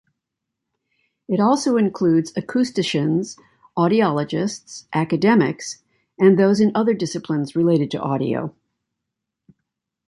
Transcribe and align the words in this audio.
It 1.27 1.39
also 1.39 1.77
includes 1.77 2.33
acousticians, 2.33 3.37
audiologists, 3.77 4.85
academics, 4.93 5.83
and 6.17 6.39
those 6.39 6.59
in 6.59 6.71
other 6.73 6.95
disciplines 6.95 7.55
related 7.55 7.91
to 7.91 8.01
audio. 8.01 8.55